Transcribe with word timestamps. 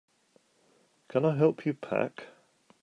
Can 1.09 1.25
I 1.25 1.37
help 1.37 1.63
you 1.63 1.75
pack? 1.75 2.23